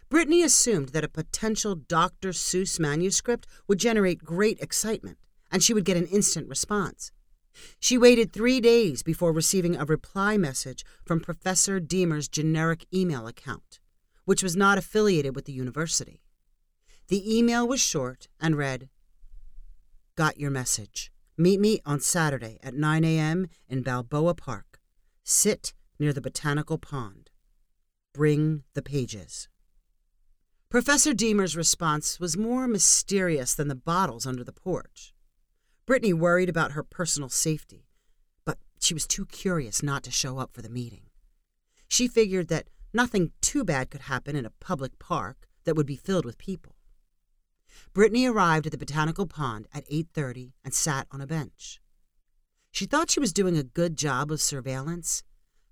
Brittany 0.10 0.42
assumed 0.42 0.90
that 0.90 1.04
a 1.04 1.08
potential 1.08 1.76
Dr. 1.76 2.30
Seuss 2.30 2.80
manuscript 2.80 3.46
would 3.68 3.78
generate 3.78 4.24
great 4.24 4.60
excitement, 4.60 5.20
and 5.52 5.62
she 5.62 5.76
would 5.76 5.86
get 5.86 5.98
an 5.98 6.08
instant 6.08 6.50
response. 6.50 7.12
She 7.80 7.98
waited 7.98 8.32
three 8.32 8.62
days 8.62 9.04
before 9.04 9.34
receiving 9.34 9.76
a 9.76 9.86
reply 9.86 10.38
message 10.38 10.86
from 11.06 11.20
Professor 11.20 11.80
Deemer's 11.80 12.28
generic 12.28 12.86
email 12.94 13.28
account, 13.28 13.80
which 14.26 14.44
was 14.44 14.56
not 14.56 14.78
affiliated 14.78 15.36
with 15.36 15.46
the 15.46 15.54
university. 15.54 16.22
The 17.08 17.38
email 17.38 17.68
was 17.68 17.82
short 17.82 18.28
and 18.40 18.58
read 18.58 18.90
Got 20.16 20.40
your 20.40 20.52
message. 20.52 21.12
Meet 21.38 21.60
me 21.60 21.82
on 21.86 22.00
Saturday 22.00 22.60
at 22.62 22.74
9 22.74 23.04
a.m. 23.04 23.48
in 23.68 23.82
Balboa 23.82 24.36
Park. 24.36 24.80
Sit 25.24 25.74
near 25.98 26.14
the 26.14 26.22
botanical 26.22 26.78
pond. 26.78 27.30
Bring 28.14 28.64
the 28.74 28.82
pages. 28.82 29.48
Professor 30.70 31.14
Deemer's 31.14 31.58
response 31.58 32.20
was 32.20 32.38
more 32.38 32.68
mysterious 32.68 33.54
than 33.54 33.68
the 33.68 33.76
bottles 33.76 34.26
under 34.26 34.44
the 34.44 34.54
porch. 34.54 35.14
Brittany 35.92 36.14
worried 36.14 36.48
about 36.48 36.72
her 36.72 36.84
personal 36.84 37.28
safety, 37.28 37.86
but 38.46 38.58
she 38.80 38.94
was 38.94 39.06
too 39.06 39.26
curious 39.26 39.84
not 39.84 40.04
to 40.04 40.10
show 40.10 40.38
up 40.38 40.54
for 40.54 40.62
the 40.62 40.70
meeting. 40.70 41.10
She 41.90 42.08
figured 42.08 42.48
that 42.48 42.70
nothing 42.94 43.34
too 43.42 43.66
bad 43.66 43.90
could 43.92 44.04
happen 44.04 44.38
in 44.38 44.46
a 44.46 44.52
public 44.52 45.00
park 45.00 45.50
that 45.66 45.76
would 45.76 45.86
be 45.86 45.98
filled 45.98 46.24
with 46.24 46.38
people. 46.38 46.78
Brittany 47.92 48.26
arrived 48.26 48.68
at 48.68 48.72
the 48.72 48.78
botanical 48.78 49.28
pond 49.28 49.68
at 49.74 49.84
8:30 49.92 50.54
and 50.64 50.74
sat 50.74 51.08
on 51.12 51.20
a 51.20 51.28
bench. 51.28 51.82
She 52.72 52.86
thought 52.86 53.12
she 53.12 53.20
was 53.20 53.34
doing 53.34 53.58
a 53.58 53.62
good 53.62 53.98
job 53.98 54.32
of 54.32 54.40
surveillance, 54.42 55.24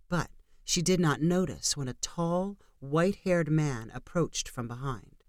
but 0.10 0.30
she 0.66 0.82
did 0.82 1.00
not 1.00 1.22
notice 1.22 1.78
when 1.78 1.88
a 1.88 1.94
tall, 1.94 2.58
white-haired 2.80 3.50
man 3.50 3.90
approached 3.94 4.50
from 4.50 4.68
behind. 4.68 5.24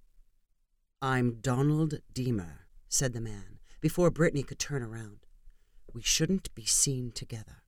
"I'm 1.00 1.40
Donald 1.40 2.00
Deemer," 2.12 2.66
said 2.88 3.12
the 3.12 3.20
man, 3.20 3.59
before 3.80 4.10
Brittany 4.10 4.42
could 4.42 4.58
turn 4.58 4.82
around. 4.82 5.26
We 5.92 6.02
shouldn't 6.02 6.54
be 6.54 6.64
seen 6.64 7.10
together. 7.10 7.62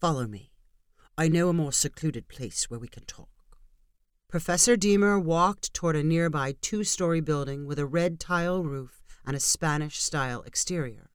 Follow 0.00 0.26
me. 0.26 0.52
I 1.16 1.28
know 1.28 1.48
a 1.48 1.52
more 1.52 1.72
secluded 1.72 2.28
place 2.28 2.68
where 2.68 2.80
we 2.80 2.88
can 2.88 3.04
talk. 3.04 3.28
Professor 4.28 4.76
Deemer 4.76 5.18
walked 5.18 5.72
toward 5.72 5.94
a 5.94 6.02
nearby 6.02 6.56
two 6.60 6.82
story 6.82 7.20
building 7.20 7.66
with 7.66 7.78
a 7.78 7.86
red 7.86 8.18
tile 8.18 8.64
roof 8.64 9.00
and 9.24 9.36
a 9.36 9.40
Spanish 9.40 10.02
style 10.02 10.42
exterior. 10.42 11.10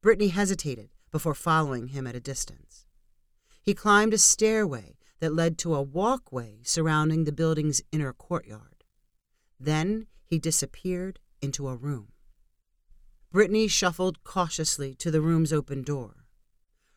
Brittany 0.00 0.28
hesitated 0.28 0.90
before 1.10 1.34
following 1.34 1.88
him 1.88 2.06
at 2.06 2.14
a 2.14 2.20
distance. 2.20 2.86
He 3.62 3.74
climbed 3.74 4.14
a 4.14 4.18
stairway 4.18 4.96
that 5.18 5.34
led 5.34 5.58
to 5.58 5.74
a 5.74 5.82
walkway 5.82 6.60
surrounding 6.62 7.24
the 7.24 7.32
building's 7.32 7.82
inner 7.92 8.12
courtyard. 8.12 8.84
Then 9.58 10.06
he 10.24 10.38
disappeared 10.38 11.18
into 11.42 11.68
a 11.68 11.76
room. 11.76 12.12
Brittany 13.32 13.68
shuffled 13.68 14.24
cautiously 14.24 14.92
to 14.96 15.10
the 15.10 15.20
room's 15.20 15.52
open 15.52 15.82
door. 15.82 16.24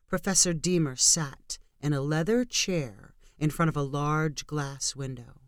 Professor 0.08 0.52
Deemer 0.52 0.96
sat 0.96 1.60
in 1.80 1.94
a 1.94 2.02
leather 2.02 2.44
chair 2.44 3.14
in 3.38 3.52
front 3.52 3.70
of 3.70 3.78
a 3.78 3.84
large 3.84 4.48
glass 4.48 4.96
window. 4.96 5.42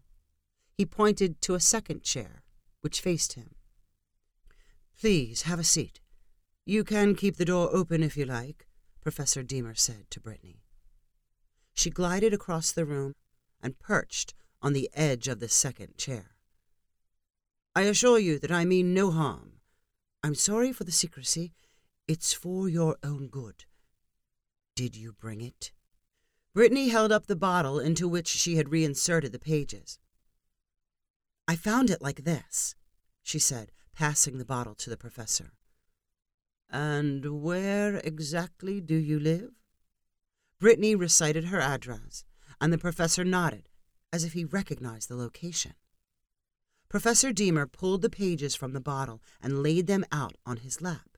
He 0.77 0.85
pointed 0.85 1.41
to 1.41 1.55
a 1.55 1.59
second 1.59 2.03
chair, 2.03 2.43
which 2.81 3.01
faced 3.01 3.33
him. 3.33 3.55
Please 4.99 5.43
have 5.43 5.57
a 5.59 5.63
seat. 5.63 6.01
You 6.65 6.83
can 6.83 7.15
keep 7.15 7.37
the 7.37 7.45
door 7.45 7.69
open 7.71 8.03
if 8.03 8.15
you 8.15 8.25
like, 8.25 8.67
Professor 9.01 9.41
Deemer 9.41 9.73
said 9.73 10.11
to 10.11 10.19
Brittany. 10.19 10.61
She 11.73 11.89
glided 11.89 12.33
across 12.33 12.71
the 12.71 12.85
room 12.85 13.15
and 13.61 13.79
perched 13.79 14.35
on 14.61 14.73
the 14.73 14.89
edge 14.93 15.27
of 15.27 15.39
the 15.39 15.49
second 15.49 15.97
chair. 15.97 16.35
I 17.75 17.81
assure 17.83 18.19
you 18.19 18.37
that 18.39 18.51
I 18.51 18.65
mean 18.65 18.93
no 18.93 19.09
harm. 19.09 19.54
I'm 20.25 20.33
sorry 20.33 20.73
for 20.73 20.85
the 20.85 20.91
secrecy. 20.91 21.53
It's 22.07 22.33
for 22.33 22.67
your 22.67 22.97
own 23.03 23.27
good. 23.27 23.65
Did 24.75 24.95
you 24.95 25.13
bring 25.13 25.39
it? 25.39 25.71
Brittany 26.51 26.89
held 26.89 27.11
up 27.11 27.27
the 27.27 27.35
bottle 27.35 27.79
into 27.79 28.07
which 28.07 28.29
she 28.29 28.55
had 28.55 28.71
reinserted 28.71 29.31
the 29.31 29.37
pages. 29.37 29.99
I 31.47 31.55
found 31.55 31.91
it 31.91 32.01
like 32.01 32.23
this, 32.23 32.73
she 33.21 33.37
said, 33.37 33.71
passing 33.93 34.39
the 34.39 34.45
bottle 34.45 34.73
to 34.73 34.89
the 34.89 34.97
professor. 34.97 35.51
And 36.71 37.43
where 37.43 37.97
exactly 37.97 38.81
do 38.81 38.95
you 38.95 39.19
live? 39.19 39.51
Brittany 40.59 40.95
recited 40.95 41.45
her 41.45 41.59
address, 41.59 42.25
and 42.59 42.73
the 42.73 42.79
professor 42.79 43.23
nodded, 43.23 43.69
as 44.11 44.23
if 44.23 44.33
he 44.33 44.43
recognized 44.43 45.07
the 45.07 45.17
location. 45.17 45.75
Professor 46.89 47.31
Deemer 47.31 47.65
pulled 47.65 48.01
the 48.01 48.09
pages 48.09 48.55
from 48.55 48.73
the 48.73 48.79
bottle 48.79 49.21
and 49.41 49.63
laid 49.63 49.87
them 49.87 50.05
out 50.11 50.35
on 50.45 50.57
his 50.57 50.81
lap. 50.81 51.17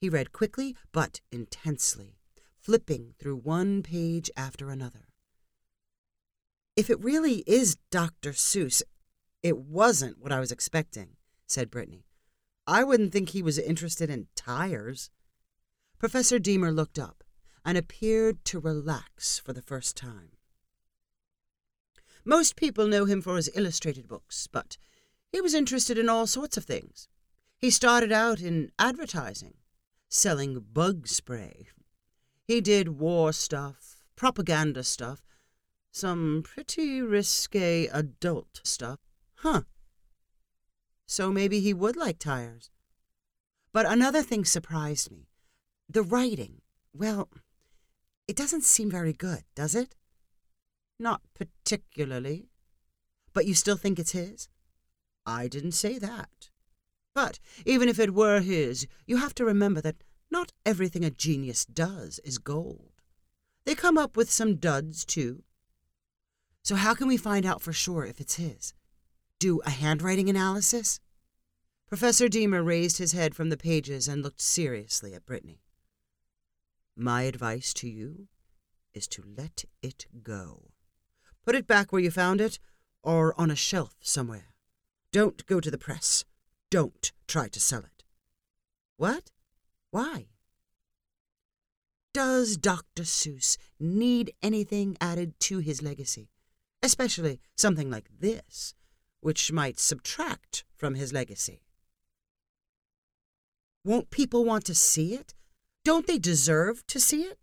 He 0.00 0.08
read 0.08 0.32
quickly 0.32 0.76
but 0.92 1.20
intensely, 1.30 2.18
flipping 2.60 3.14
through 3.18 3.36
one 3.36 3.82
page 3.82 4.30
after 4.36 4.70
another. 4.70 5.08
If 6.76 6.90
it 6.90 7.02
really 7.02 7.42
is 7.46 7.76
Dr. 7.90 8.32
Seuss, 8.32 8.82
it 9.42 9.58
wasn't 9.58 10.18
what 10.18 10.32
I 10.32 10.40
was 10.40 10.52
expecting, 10.52 11.16
said 11.46 11.70
Brittany. 11.70 12.04
I 12.66 12.84
wouldn't 12.84 13.12
think 13.12 13.30
he 13.30 13.42
was 13.42 13.58
interested 13.58 14.10
in 14.10 14.28
tires. 14.36 15.10
Professor 15.98 16.38
Deemer 16.38 16.70
looked 16.70 16.98
up 16.98 17.24
and 17.64 17.76
appeared 17.76 18.44
to 18.46 18.60
relax 18.60 19.38
for 19.38 19.52
the 19.52 19.62
first 19.62 19.96
time. 19.96 20.37
Most 22.28 22.56
people 22.56 22.86
know 22.86 23.06
him 23.06 23.22
for 23.22 23.36
his 23.36 23.48
illustrated 23.54 24.06
books, 24.06 24.46
but 24.52 24.76
he 25.32 25.40
was 25.40 25.54
interested 25.54 25.96
in 25.96 26.10
all 26.10 26.26
sorts 26.26 26.58
of 26.58 26.64
things. 26.66 27.08
He 27.56 27.70
started 27.70 28.12
out 28.12 28.38
in 28.38 28.70
advertising, 28.78 29.54
selling 30.10 30.62
bug 30.74 31.08
spray. 31.08 31.68
He 32.44 32.60
did 32.60 33.00
war 33.00 33.32
stuff, 33.32 34.02
propaganda 34.14 34.84
stuff, 34.84 35.22
some 35.90 36.42
pretty 36.44 37.00
risque 37.00 37.86
adult 37.86 38.60
stuff. 38.62 38.98
Huh. 39.36 39.62
So 41.06 41.32
maybe 41.32 41.60
he 41.60 41.72
would 41.72 41.96
like 41.96 42.18
tires. 42.18 42.68
But 43.72 43.86
another 43.86 44.20
thing 44.20 44.44
surprised 44.44 45.10
me. 45.10 45.30
The 45.88 46.02
writing. 46.02 46.60
Well, 46.92 47.30
it 48.26 48.36
doesn't 48.36 48.64
seem 48.64 48.90
very 48.90 49.14
good, 49.14 49.44
does 49.54 49.74
it? 49.74 49.94
Not 50.98 51.22
particularly. 51.34 52.48
But 53.32 53.46
you 53.46 53.54
still 53.54 53.76
think 53.76 53.98
it's 53.98 54.12
his? 54.12 54.48
I 55.24 55.46
didn't 55.48 55.72
say 55.72 55.98
that. 55.98 56.50
But 57.14 57.38
even 57.66 57.88
if 57.88 57.98
it 57.98 58.14
were 58.14 58.40
his, 58.40 58.86
you 59.06 59.18
have 59.18 59.34
to 59.34 59.44
remember 59.44 59.80
that 59.80 60.02
not 60.30 60.52
everything 60.64 61.04
a 61.04 61.10
genius 61.10 61.64
does 61.64 62.20
is 62.24 62.38
gold. 62.38 62.92
They 63.64 63.74
come 63.74 63.98
up 63.98 64.16
with 64.16 64.30
some 64.30 64.56
duds, 64.56 65.04
too. 65.04 65.42
So, 66.62 66.74
how 66.74 66.94
can 66.94 67.08
we 67.08 67.16
find 67.16 67.46
out 67.46 67.62
for 67.62 67.72
sure 67.72 68.04
if 68.04 68.20
it's 68.20 68.36
his? 68.36 68.72
Do 69.38 69.60
a 69.64 69.70
handwriting 69.70 70.28
analysis? 70.28 71.00
Professor 71.86 72.28
Deemer 72.28 72.62
raised 72.62 72.98
his 72.98 73.12
head 73.12 73.34
from 73.34 73.48
the 73.48 73.56
pages 73.56 74.08
and 74.08 74.22
looked 74.22 74.40
seriously 74.40 75.14
at 75.14 75.24
Brittany. 75.24 75.62
My 76.96 77.22
advice 77.22 77.72
to 77.74 77.88
you 77.88 78.28
is 78.92 79.06
to 79.08 79.22
let 79.36 79.64
it 79.82 80.06
go. 80.22 80.72
Put 81.48 81.56
it 81.56 81.66
back 81.66 81.92
where 81.92 82.02
you 82.02 82.10
found 82.10 82.42
it, 82.42 82.58
or 83.02 83.32
on 83.40 83.50
a 83.50 83.56
shelf 83.56 83.96
somewhere. 84.02 84.52
Don't 85.12 85.46
go 85.46 85.60
to 85.60 85.70
the 85.70 85.78
press. 85.78 86.26
Don't 86.70 87.10
try 87.26 87.48
to 87.48 87.58
sell 87.58 87.80
it. 87.80 88.04
What? 88.98 89.30
Why? 89.90 90.26
Does 92.12 92.58
Dr. 92.58 93.04
Seuss 93.04 93.56
need 93.80 94.34
anything 94.42 94.98
added 95.00 95.40
to 95.40 95.60
his 95.60 95.80
legacy? 95.80 96.28
Especially 96.82 97.40
something 97.56 97.88
like 97.90 98.10
this, 98.20 98.74
which 99.20 99.50
might 99.50 99.80
subtract 99.80 100.64
from 100.76 100.96
his 100.96 101.14
legacy. 101.14 101.62
Won't 103.86 104.10
people 104.10 104.44
want 104.44 104.66
to 104.66 104.74
see 104.74 105.14
it? 105.14 105.34
Don't 105.82 106.06
they 106.06 106.18
deserve 106.18 106.86
to 106.88 107.00
see 107.00 107.22
it? 107.22 107.38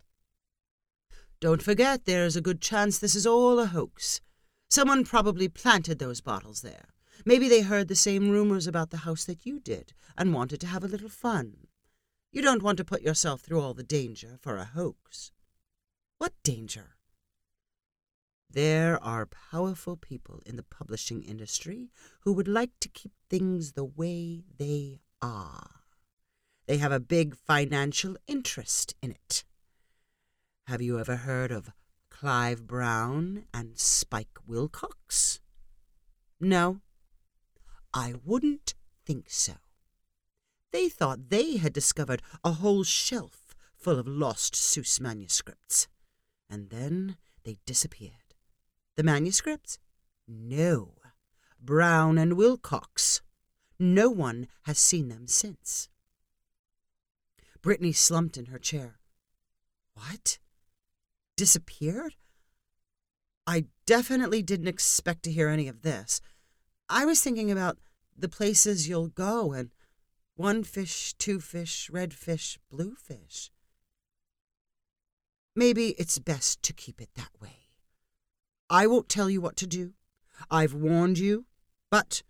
Don't 1.40 1.62
forget, 1.62 2.04
there's 2.04 2.36
a 2.36 2.40
good 2.40 2.60
chance 2.60 2.98
this 2.98 3.14
is 3.14 3.26
all 3.26 3.58
a 3.58 3.66
hoax. 3.66 4.20
Someone 4.70 5.04
probably 5.04 5.48
planted 5.48 5.98
those 5.98 6.20
bottles 6.20 6.62
there. 6.62 6.88
Maybe 7.24 7.48
they 7.48 7.62
heard 7.62 7.88
the 7.88 7.94
same 7.94 8.30
rumors 8.30 8.66
about 8.66 8.90
the 8.90 8.98
house 8.98 9.24
that 9.24 9.44
you 9.44 9.60
did 9.60 9.92
and 10.16 10.34
wanted 10.34 10.60
to 10.60 10.66
have 10.66 10.82
a 10.82 10.88
little 10.88 11.08
fun. 11.08 11.68
You 12.32 12.42
don't 12.42 12.62
want 12.62 12.78
to 12.78 12.84
put 12.84 13.02
yourself 13.02 13.40
through 13.40 13.60
all 13.60 13.74
the 13.74 13.82
danger 13.82 14.38
for 14.40 14.56
a 14.56 14.64
hoax. 14.64 15.30
What 16.18 16.32
danger? 16.42 16.96
There 18.50 19.02
are 19.04 19.26
powerful 19.26 19.96
people 19.96 20.42
in 20.46 20.56
the 20.56 20.62
publishing 20.62 21.22
industry 21.22 21.90
who 22.20 22.32
would 22.32 22.48
like 22.48 22.70
to 22.80 22.88
keep 22.88 23.12
things 23.28 23.72
the 23.72 23.84
way 23.84 24.44
they 24.58 25.00
are. 25.20 25.82
They 26.66 26.78
have 26.78 26.92
a 26.92 27.00
big 27.00 27.36
financial 27.36 28.16
interest 28.26 28.94
in 29.02 29.10
it. 29.10 29.44
Have 30.68 30.82
you 30.82 30.98
ever 30.98 31.14
heard 31.14 31.52
of 31.52 31.70
Clive 32.10 32.66
Brown 32.66 33.44
and 33.54 33.78
Spike 33.78 34.36
Wilcox? 34.48 35.38
No? 36.40 36.80
I 37.94 38.14
wouldn't 38.24 38.74
think 39.04 39.30
so. 39.30 39.52
They 40.72 40.88
thought 40.88 41.30
they 41.30 41.58
had 41.58 41.72
discovered 41.72 42.20
a 42.42 42.50
whole 42.50 42.82
shelf 42.82 43.54
full 43.76 43.96
of 43.96 44.08
lost 44.08 44.54
Seuss 44.54 45.00
manuscripts. 45.00 45.86
And 46.50 46.70
then 46.70 47.16
they 47.44 47.58
disappeared. 47.64 48.34
The 48.96 49.04
manuscripts? 49.04 49.78
No. 50.26 50.94
Brown 51.60 52.18
and 52.18 52.36
Wilcox. 52.36 53.22
No 53.78 54.10
one 54.10 54.48
has 54.62 54.80
seen 54.80 55.10
them 55.10 55.28
since. 55.28 55.88
Brittany 57.62 57.92
slumped 57.92 58.36
in 58.36 58.46
her 58.46 58.58
chair. 58.58 58.98
What? 59.94 60.38
Disappeared? 61.36 62.16
I 63.46 63.66
definitely 63.86 64.42
didn't 64.42 64.68
expect 64.68 65.22
to 65.24 65.32
hear 65.32 65.48
any 65.48 65.68
of 65.68 65.82
this. 65.82 66.20
I 66.88 67.04
was 67.04 67.22
thinking 67.22 67.50
about 67.50 67.78
the 68.16 68.28
places 68.28 68.88
you'll 68.88 69.08
go 69.08 69.52
and 69.52 69.70
one 70.34 70.64
fish, 70.64 71.14
two 71.14 71.40
fish, 71.40 71.88
red 71.90 72.12
fish, 72.12 72.58
blue 72.70 72.94
fish. 72.94 73.50
Maybe 75.54 75.90
it's 75.98 76.18
best 76.18 76.62
to 76.64 76.72
keep 76.72 77.00
it 77.00 77.10
that 77.14 77.30
way. 77.40 77.68
I 78.68 78.86
won't 78.86 79.08
tell 79.08 79.30
you 79.30 79.40
what 79.40 79.56
to 79.56 79.66
do. 79.66 79.92
I've 80.50 80.74
warned 80.74 81.18
you, 81.18 81.46
but 81.90 82.22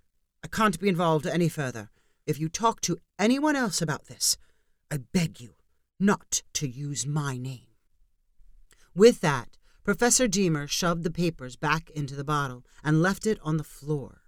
I 0.45 0.49
can't 0.49 0.79
be 0.79 0.89
involved 0.89 1.27
any 1.27 1.49
further. 1.49 1.91
If 2.27 2.39
you 2.39 2.49
talk 2.49 2.81
to 2.83 2.99
anyone 3.19 3.57
else 3.57 3.83
about 3.83 4.07
this, 4.07 4.37
I 4.91 4.99
beg 4.99 5.41
you 5.41 5.55
not 5.99 6.43
to 6.55 6.69
use 6.69 7.07
my 7.07 7.37
name. 7.37 7.66
With 8.97 9.21
that, 9.21 9.59
Professor 9.85 10.27
Deemer 10.27 10.67
shoved 10.67 11.05
the 11.05 11.11
papers 11.11 11.55
back 11.55 11.91
into 11.91 12.17
the 12.17 12.25
bottle 12.25 12.65
and 12.83 13.03
left 13.03 13.27
it 13.27 13.39
on 13.43 13.59
the 13.59 13.63
floor. 13.63 14.23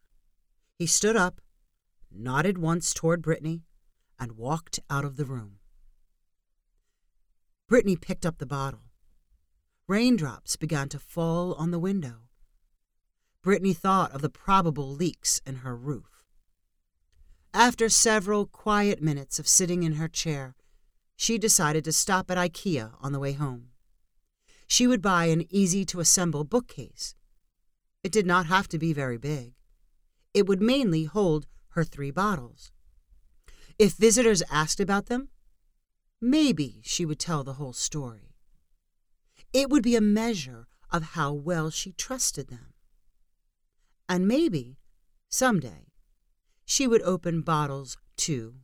He 0.78 0.86
stood 0.86 1.16
up, 1.16 1.40
nodded 2.12 2.58
once 2.58 2.92
toward 2.92 3.22
Brittany, 3.22 3.62
and 4.20 4.32
walked 4.32 4.78
out 4.90 5.06
of 5.06 5.16
the 5.16 5.24
room. 5.24 5.60
Brittany 7.66 7.96
picked 7.96 8.26
up 8.26 8.36
the 8.36 8.44
bottle. 8.44 8.90
Raindrops 9.86 10.56
began 10.56 10.90
to 10.90 10.98
fall 10.98 11.54
on 11.54 11.70
the 11.70 11.78
window. 11.78 12.28
Brittany 13.42 13.72
thought 13.72 14.12
of 14.12 14.20
the 14.20 14.28
probable 14.28 14.90
leaks 14.90 15.40
in 15.46 15.56
her 15.56 15.74
roof. 15.74 16.22
After 17.54 17.88
several 17.88 18.44
quiet 18.44 19.00
minutes 19.00 19.38
of 19.38 19.48
sitting 19.48 19.82
in 19.82 19.94
her 19.94 20.08
chair, 20.08 20.56
she 21.16 21.38
decided 21.38 21.84
to 21.84 21.92
stop 21.92 22.30
at 22.30 22.36
IKEA 22.36 22.92
on 23.00 23.12
the 23.12 23.18
way 23.18 23.32
home. 23.32 23.70
She 24.68 24.86
would 24.86 25.02
buy 25.02 25.24
an 25.24 25.46
easy 25.50 25.84
to 25.86 25.98
assemble 25.98 26.44
bookcase. 26.44 27.14
It 28.04 28.12
did 28.12 28.26
not 28.26 28.46
have 28.46 28.68
to 28.68 28.78
be 28.78 28.92
very 28.92 29.16
big. 29.16 29.54
It 30.34 30.46
would 30.46 30.60
mainly 30.60 31.04
hold 31.04 31.46
her 31.70 31.82
three 31.82 32.10
bottles. 32.10 32.70
If 33.78 33.94
visitors 33.94 34.42
asked 34.50 34.78
about 34.78 35.06
them, 35.06 35.30
maybe 36.20 36.80
she 36.84 37.06
would 37.06 37.18
tell 37.18 37.42
the 37.42 37.54
whole 37.54 37.72
story. 37.72 38.34
It 39.52 39.70
would 39.70 39.82
be 39.82 39.96
a 39.96 40.00
measure 40.02 40.66
of 40.92 41.14
how 41.14 41.32
well 41.32 41.70
she 41.70 41.92
trusted 41.92 42.48
them. 42.48 42.74
And 44.08 44.28
maybe, 44.28 44.76
someday, 45.28 45.92
she 46.66 46.86
would 46.86 47.02
open 47.02 47.40
bottles 47.40 47.96
two 48.16 48.56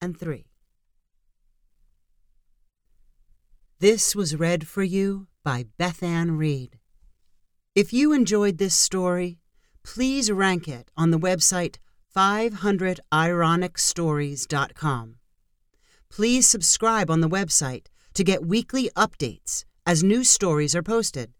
and 0.00 0.18
three. 0.18 0.46
This 3.78 4.16
was 4.16 4.34
read 4.34 4.66
for 4.66 4.82
you 4.82 5.26
by 5.44 5.66
Beth 5.76 6.02
Ann 6.02 6.38
Reed. 6.38 6.78
If 7.74 7.92
you 7.92 8.14
enjoyed 8.14 8.56
this 8.56 8.74
story, 8.74 9.38
please 9.84 10.32
rank 10.32 10.66
it 10.66 10.90
on 10.96 11.10
the 11.10 11.18
website 11.18 11.76
500ironicstories.com. 12.16 15.16
Please 16.08 16.46
subscribe 16.46 17.10
on 17.10 17.20
the 17.20 17.28
website 17.28 17.88
to 18.14 18.24
get 18.24 18.46
weekly 18.46 18.88
updates 18.96 19.66
as 19.84 20.02
new 20.02 20.24
stories 20.24 20.74
are 20.74 20.82
posted. 20.82 21.34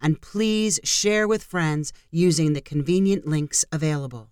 And 0.00 0.22
please 0.22 0.80
share 0.84 1.28
with 1.28 1.44
friends 1.44 1.92
using 2.10 2.54
the 2.54 2.62
convenient 2.62 3.26
links 3.26 3.66
available. 3.70 4.30